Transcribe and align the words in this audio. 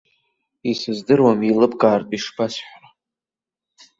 Исыздыруам 0.69 1.39
еилыбкаартә 1.45 2.13
ишбасҳәара. 2.17 2.89